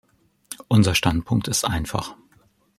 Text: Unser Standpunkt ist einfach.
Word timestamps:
Unser 0.67 0.95
Standpunkt 0.95 1.47
ist 1.47 1.63
einfach. 1.63 2.15